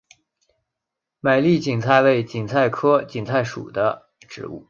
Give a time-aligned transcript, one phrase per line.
[1.19, 4.59] 美丽堇菜为堇菜科堇菜属的植物。